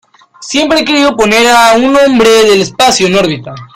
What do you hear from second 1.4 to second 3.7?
a un hombre del espacio en órbita.